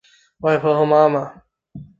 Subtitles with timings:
[0.39, 1.43] 外婆和妈妈